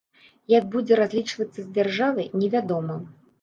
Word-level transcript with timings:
Як 0.53 0.63
будзе 0.75 0.97
разлічвацца 1.01 1.59
з 1.61 1.67
дзяржавай, 1.75 2.27
не 2.41 2.51
вядома. 2.57 2.99